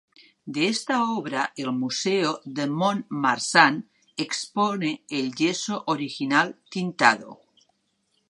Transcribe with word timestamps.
De 0.55 0.61
esta 0.75 0.95
obra 1.17 1.41
el 1.63 1.69
Museo 1.81 2.29
de 2.55 2.65
Mont-de-Marsan 2.79 3.75
expone 4.25 4.91
el 5.17 5.27
yeso 5.41 5.75
original 5.95 6.47
tintado. 6.71 7.31